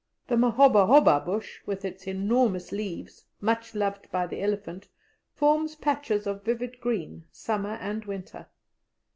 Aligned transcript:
The 0.29 0.35
"m'hoba 0.35 0.87
hoba" 0.87 1.23
bush, 1.23 1.59
with 1.67 1.85
its 1.85 2.07
enormous 2.07 2.71
leaves, 2.71 3.25
much 3.39 3.75
loved 3.75 4.09
by 4.11 4.25
the 4.25 4.41
elephant, 4.41 4.87
forms 5.35 5.75
patches 5.75 6.25
of 6.25 6.43
vivid 6.43 6.81
green 6.81 7.25
summer 7.31 7.75
and 7.79 8.03
winter. 8.05 8.47